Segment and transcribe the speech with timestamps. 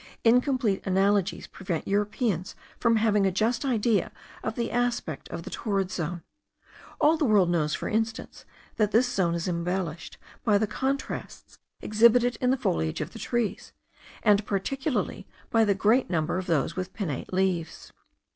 [0.23, 4.11] Incomplete analogies prevent Europeans from having a just idea
[4.43, 6.23] of the aspect of the torrid zone.
[6.99, 8.43] All the world knows, for instance,
[8.77, 13.73] that this zone is embellished by the contrasts exhibited in the foliage of the trees,
[14.23, 17.93] and particularly by the great number of those with pinnate leaves.